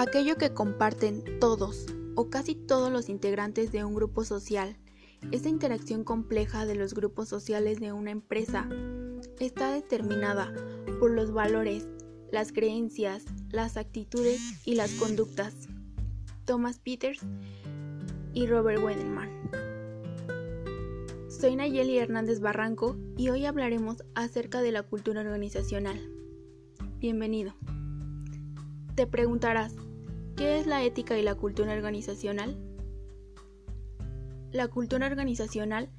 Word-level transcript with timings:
Aquello 0.00 0.36
que 0.36 0.54
comparten 0.54 1.24
todos 1.40 1.86
o 2.14 2.30
casi 2.30 2.54
todos 2.54 2.92
los 2.92 3.08
integrantes 3.08 3.72
de 3.72 3.82
un 3.82 3.96
grupo 3.96 4.24
social. 4.24 4.76
Esta 5.32 5.48
interacción 5.48 6.04
compleja 6.04 6.66
de 6.66 6.76
los 6.76 6.94
grupos 6.94 7.28
sociales 7.28 7.80
de 7.80 7.90
una 7.90 8.12
empresa 8.12 8.68
está 9.40 9.72
determinada 9.72 10.54
por 11.00 11.10
los 11.10 11.32
valores, 11.32 11.88
las 12.30 12.52
creencias, 12.52 13.24
las 13.50 13.76
actitudes 13.76 14.40
y 14.64 14.76
las 14.76 14.92
conductas. 14.92 15.66
Thomas 16.44 16.78
Peters 16.78 17.18
y 18.34 18.46
Robert 18.46 18.80
Wedenman. 18.80 19.30
Soy 21.28 21.56
Nayeli 21.56 21.98
Hernández 21.98 22.38
Barranco 22.38 22.96
y 23.16 23.30
hoy 23.30 23.46
hablaremos 23.46 24.04
acerca 24.14 24.62
de 24.62 24.70
la 24.70 24.84
cultura 24.84 25.22
organizacional. 25.22 26.00
Bienvenido. 27.00 27.52
Te 28.94 29.08
preguntarás, 29.08 29.74
¿qué 30.38 30.60
es 30.60 30.68
la 30.68 30.84
ética 30.84 31.18
y 31.18 31.22
la 31.22 31.34
cultura 31.34 31.72
organizacional? 31.72 32.56
La 34.52 34.68
cultura 34.68 35.08
organizacional 35.08 35.90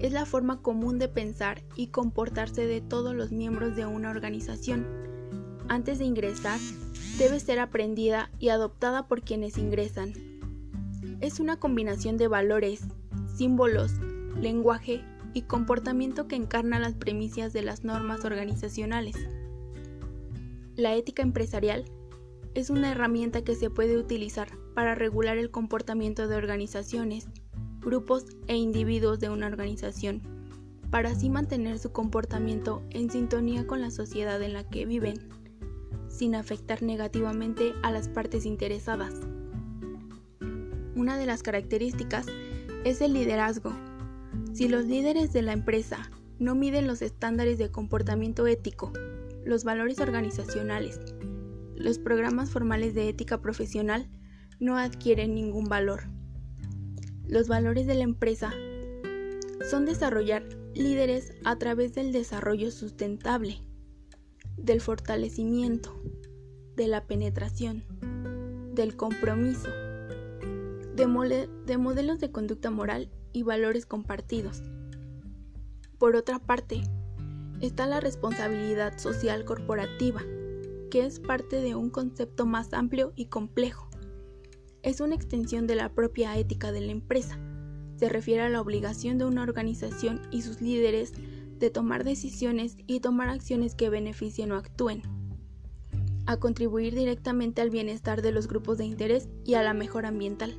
es 0.00 0.12
la 0.12 0.24
forma 0.24 0.62
común 0.62 0.98
de 0.98 1.08
pensar 1.08 1.62
y 1.76 1.88
comportarse 1.88 2.66
de 2.66 2.80
todos 2.80 3.14
los 3.14 3.32
miembros 3.32 3.76
de 3.76 3.84
una 3.84 4.10
organización. 4.10 4.86
Antes 5.68 5.98
de 5.98 6.06
ingresar, 6.06 6.58
debe 7.18 7.38
ser 7.38 7.58
aprendida 7.58 8.30
y 8.38 8.48
adoptada 8.48 9.08
por 9.08 9.20
quienes 9.20 9.58
ingresan. 9.58 10.14
Es 11.20 11.38
una 11.38 11.58
combinación 11.58 12.16
de 12.16 12.28
valores, 12.28 12.80
símbolos, 13.36 13.92
lenguaje 14.40 15.04
y 15.34 15.42
comportamiento 15.42 16.28
que 16.28 16.36
encarna 16.36 16.78
las 16.78 16.94
premisas 16.94 17.52
de 17.52 17.60
las 17.60 17.84
normas 17.84 18.24
organizacionales. 18.24 19.16
La 20.76 20.94
ética 20.94 21.22
empresarial 21.22 21.84
es 22.54 22.70
una 22.70 22.90
herramienta 22.90 23.42
que 23.42 23.54
se 23.54 23.70
puede 23.70 23.96
utilizar 23.96 24.48
para 24.74 24.94
regular 24.94 25.38
el 25.38 25.50
comportamiento 25.50 26.28
de 26.28 26.36
organizaciones, 26.36 27.28
grupos 27.80 28.26
e 28.46 28.56
individuos 28.56 29.20
de 29.20 29.30
una 29.30 29.46
organización, 29.46 30.22
para 30.90 31.10
así 31.10 31.30
mantener 31.30 31.78
su 31.78 31.92
comportamiento 31.92 32.82
en 32.90 33.10
sintonía 33.10 33.66
con 33.66 33.80
la 33.80 33.90
sociedad 33.90 34.42
en 34.42 34.52
la 34.52 34.68
que 34.68 34.84
viven, 34.84 35.28
sin 36.08 36.34
afectar 36.34 36.82
negativamente 36.82 37.72
a 37.82 37.90
las 37.90 38.08
partes 38.08 38.44
interesadas. 38.44 39.14
Una 40.94 41.16
de 41.16 41.24
las 41.24 41.42
características 41.42 42.26
es 42.84 43.00
el 43.00 43.14
liderazgo. 43.14 43.72
Si 44.52 44.68
los 44.68 44.84
líderes 44.84 45.32
de 45.32 45.40
la 45.40 45.52
empresa 45.52 46.10
no 46.38 46.54
miden 46.54 46.86
los 46.86 47.00
estándares 47.00 47.56
de 47.56 47.70
comportamiento 47.70 48.46
ético, 48.46 48.92
los 49.46 49.64
valores 49.64 49.98
organizacionales, 50.00 51.00
los 51.76 51.98
programas 51.98 52.50
formales 52.50 52.94
de 52.94 53.08
ética 53.08 53.40
profesional 53.40 54.08
no 54.60 54.76
adquieren 54.76 55.34
ningún 55.34 55.64
valor. 55.64 56.04
Los 57.26 57.48
valores 57.48 57.86
de 57.86 57.94
la 57.94 58.04
empresa 58.04 58.52
son 59.68 59.84
desarrollar 59.84 60.44
líderes 60.74 61.32
a 61.44 61.56
través 61.56 61.94
del 61.94 62.12
desarrollo 62.12 62.70
sustentable, 62.70 63.62
del 64.56 64.80
fortalecimiento, 64.80 66.00
de 66.76 66.88
la 66.88 67.06
penetración, 67.06 67.84
del 68.74 68.96
compromiso, 68.96 69.68
de, 70.94 71.48
de, 71.66 71.78
modelos 71.78 72.20
de 72.20 72.30
conducta 72.30 72.70
moral 72.70 73.10
y 73.32 73.42
valores 73.42 73.86
compartidos. 73.86 74.62
Por 75.98 76.16
otra 76.16 76.38
parte, 76.38 76.82
está 77.60 77.86
la 77.86 78.00
responsabilidad 78.00 78.98
social 78.98 79.44
corporativa, 79.44 80.22
que 80.92 81.06
es 81.06 81.20
parte 81.20 81.62
de 81.62 81.74
un 81.74 81.88
concepto 81.88 82.44
más 82.44 82.74
amplio 82.74 83.14
y 83.16 83.24
complejo. 83.24 83.88
Es 84.82 85.00
una 85.00 85.14
extensión 85.14 85.66
de 85.66 85.74
la 85.74 85.88
propia 85.88 86.36
ética 86.36 86.70
de 86.70 86.82
la 86.82 86.92
empresa. 86.92 87.38
Se 87.96 88.10
refiere 88.10 88.42
a 88.42 88.50
la 88.50 88.60
obligación 88.60 89.16
de 89.16 89.24
una 89.24 89.42
organización 89.42 90.20
y 90.30 90.42
sus 90.42 90.60
líderes 90.60 91.14
de 91.58 91.70
tomar 91.70 92.04
decisiones 92.04 92.76
y 92.86 93.00
tomar 93.00 93.30
acciones 93.30 93.74
que 93.74 93.88
beneficien 93.88 94.52
o 94.52 94.56
actúen, 94.56 95.00
a 96.26 96.36
contribuir 96.36 96.94
directamente 96.94 97.62
al 97.62 97.70
bienestar 97.70 98.20
de 98.20 98.32
los 98.32 98.46
grupos 98.46 98.76
de 98.76 98.84
interés 98.84 99.30
y 99.46 99.54
a 99.54 99.62
la 99.62 99.72
mejora 99.72 100.08
ambiental. 100.08 100.58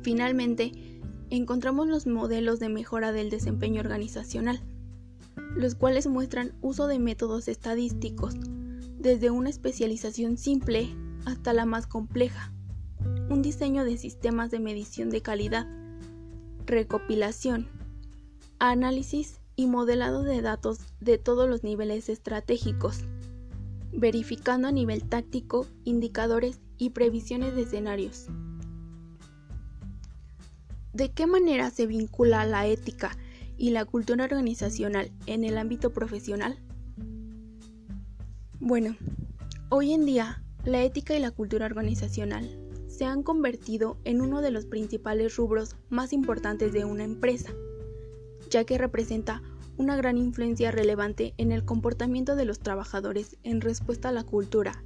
Finalmente, 0.00 0.72
encontramos 1.28 1.86
los 1.86 2.06
modelos 2.06 2.60
de 2.60 2.70
mejora 2.70 3.12
del 3.12 3.28
desempeño 3.28 3.82
organizacional, 3.82 4.62
los 5.54 5.74
cuales 5.74 6.06
muestran 6.06 6.54
uso 6.62 6.86
de 6.86 6.98
métodos 6.98 7.46
estadísticos, 7.46 8.36
desde 9.00 9.30
una 9.30 9.48
especialización 9.48 10.36
simple 10.36 10.94
hasta 11.24 11.54
la 11.54 11.64
más 11.64 11.86
compleja, 11.86 12.52
un 13.30 13.40
diseño 13.40 13.84
de 13.84 13.96
sistemas 13.96 14.50
de 14.50 14.60
medición 14.60 15.08
de 15.08 15.22
calidad, 15.22 15.66
recopilación, 16.66 17.66
análisis 18.58 19.40
y 19.56 19.66
modelado 19.66 20.22
de 20.22 20.42
datos 20.42 20.80
de 21.00 21.16
todos 21.16 21.48
los 21.48 21.64
niveles 21.64 22.10
estratégicos, 22.10 22.98
verificando 23.90 24.68
a 24.68 24.72
nivel 24.72 25.08
táctico 25.08 25.66
indicadores 25.84 26.60
y 26.76 26.90
previsiones 26.90 27.54
de 27.54 27.62
escenarios. 27.62 28.26
¿De 30.92 31.10
qué 31.10 31.26
manera 31.26 31.70
se 31.70 31.86
vincula 31.86 32.44
la 32.44 32.66
ética 32.66 33.16
y 33.56 33.70
la 33.70 33.86
cultura 33.86 34.24
organizacional 34.24 35.10
en 35.26 35.44
el 35.44 35.56
ámbito 35.56 35.90
profesional? 35.90 36.58
Bueno, 38.62 38.94
hoy 39.70 39.94
en 39.94 40.04
día 40.04 40.44
la 40.66 40.82
ética 40.84 41.16
y 41.16 41.18
la 41.18 41.30
cultura 41.30 41.64
organizacional 41.64 42.46
se 42.88 43.06
han 43.06 43.22
convertido 43.22 43.96
en 44.04 44.20
uno 44.20 44.42
de 44.42 44.50
los 44.50 44.66
principales 44.66 45.34
rubros 45.36 45.76
más 45.88 46.12
importantes 46.12 46.74
de 46.74 46.84
una 46.84 47.04
empresa, 47.04 47.54
ya 48.50 48.64
que 48.64 48.76
representa 48.76 49.42
una 49.78 49.96
gran 49.96 50.18
influencia 50.18 50.70
relevante 50.70 51.32
en 51.38 51.52
el 51.52 51.64
comportamiento 51.64 52.36
de 52.36 52.44
los 52.44 52.58
trabajadores 52.58 53.38
en 53.44 53.62
respuesta 53.62 54.10
a 54.10 54.12
la 54.12 54.24
cultura, 54.24 54.84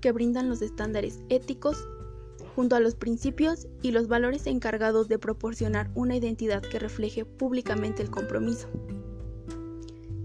que 0.00 0.12
brindan 0.12 0.48
los 0.48 0.62
estándares 0.62 1.20
éticos 1.28 1.86
junto 2.56 2.74
a 2.74 2.80
los 2.80 2.94
principios 2.94 3.68
y 3.82 3.90
los 3.90 4.08
valores 4.08 4.46
encargados 4.46 5.08
de 5.08 5.18
proporcionar 5.18 5.90
una 5.94 6.16
identidad 6.16 6.62
que 6.62 6.78
refleje 6.78 7.26
públicamente 7.26 8.02
el 8.02 8.08
compromiso. 8.08 8.66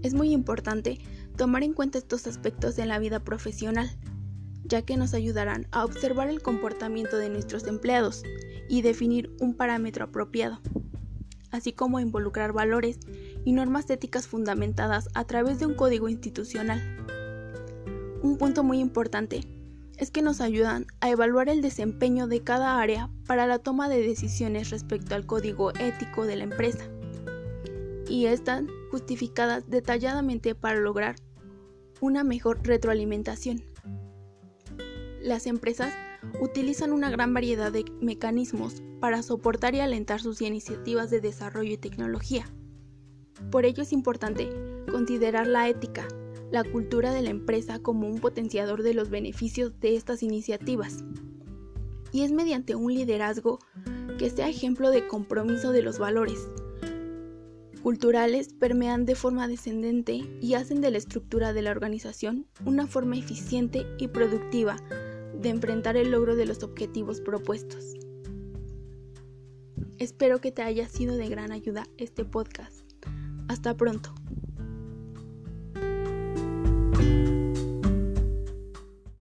Es 0.02 0.14
muy 0.14 0.32
importante 0.32 0.98
tomar 1.36 1.62
en 1.62 1.72
cuenta 1.72 1.98
estos 1.98 2.26
aspectos 2.26 2.78
en 2.78 2.88
la 2.88 2.98
vida 2.98 3.20
profesional, 3.20 3.90
ya 4.64 4.82
que 4.82 4.96
nos 4.96 5.14
ayudarán 5.14 5.68
a 5.70 5.84
observar 5.84 6.28
el 6.28 6.42
comportamiento 6.42 7.18
de 7.18 7.28
nuestros 7.28 7.66
empleados 7.66 8.22
y 8.68 8.82
definir 8.82 9.30
un 9.40 9.54
parámetro 9.54 10.04
apropiado, 10.04 10.60
así 11.50 11.72
como 11.72 12.00
involucrar 12.00 12.52
valores 12.52 12.98
y 13.44 13.52
normas 13.52 13.88
éticas 13.90 14.26
fundamentadas 14.26 15.08
a 15.14 15.24
través 15.24 15.58
de 15.58 15.66
un 15.66 15.74
código 15.74 16.08
institucional. 16.08 16.82
Un 18.22 18.38
punto 18.38 18.64
muy 18.64 18.80
importante 18.80 19.42
es 19.98 20.10
que 20.10 20.22
nos 20.22 20.40
ayudan 20.40 20.86
a 21.00 21.10
evaluar 21.10 21.48
el 21.48 21.62
desempeño 21.62 22.26
de 22.26 22.42
cada 22.42 22.80
área 22.80 23.10
para 23.26 23.46
la 23.46 23.58
toma 23.58 23.88
de 23.88 24.00
decisiones 24.00 24.70
respecto 24.70 25.14
al 25.14 25.26
código 25.26 25.70
ético 25.78 26.26
de 26.26 26.36
la 26.36 26.44
empresa 26.44 26.84
y 28.08 28.26
están 28.26 28.68
justificadas 28.90 29.68
detalladamente 29.68 30.54
para 30.54 30.78
lograr 30.78 31.16
una 32.00 32.24
mejor 32.24 32.60
retroalimentación. 32.66 33.62
Las 35.20 35.46
empresas 35.46 35.92
utilizan 36.40 36.92
una 36.92 37.10
gran 37.10 37.32
variedad 37.34 37.72
de 37.72 37.84
mecanismos 38.00 38.82
para 39.00 39.22
soportar 39.22 39.74
y 39.74 39.80
alentar 39.80 40.20
sus 40.20 40.40
iniciativas 40.40 41.10
de 41.10 41.20
desarrollo 41.20 41.72
y 41.72 41.78
tecnología. 41.78 42.46
Por 43.50 43.64
ello 43.64 43.82
es 43.82 43.92
importante 43.92 44.48
considerar 44.90 45.46
la 45.46 45.68
ética, 45.68 46.06
la 46.50 46.64
cultura 46.64 47.12
de 47.12 47.22
la 47.22 47.30
empresa 47.30 47.78
como 47.78 48.08
un 48.08 48.20
potenciador 48.20 48.82
de 48.82 48.94
los 48.94 49.10
beneficios 49.10 49.78
de 49.80 49.96
estas 49.96 50.22
iniciativas. 50.22 51.04
Y 52.12 52.22
es 52.22 52.32
mediante 52.32 52.74
un 52.74 52.94
liderazgo 52.94 53.58
que 54.18 54.30
sea 54.30 54.48
ejemplo 54.48 54.90
de 54.90 55.06
compromiso 55.06 55.72
de 55.72 55.82
los 55.82 55.98
valores, 55.98 56.48
culturales 57.86 58.52
permean 58.52 59.06
de 59.06 59.14
forma 59.14 59.46
descendente 59.46 60.28
y 60.40 60.54
hacen 60.54 60.80
de 60.80 60.90
la 60.90 60.98
estructura 60.98 61.52
de 61.52 61.62
la 61.62 61.70
organización 61.70 62.48
una 62.64 62.88
forma 62.88 63.16
eficiente 63.16 63.86
y 63.96 64.08
productiva 64.08 64.74
de 65.40 65.50
enfrentar 65.50 65.96
el 65.96 66.10
logro 66.10 66.34
de 66.34 66.46
los 66.46 66.64
objetivos 66.64 67.20
propuestos. 67.20 67.94
Espero 70.00 70.40
que 70.40 70.50
te 70.50 70.62
haya 70.62 70.88
sido 70.88 71.16
de 71.16 71.28
gran 71.28 71.52
ayuda 71.52 71.86
este 71.96 72.24
podcast. 72.24 72.80
Hasta 73.46 73.76
pronto. 73.76 74.12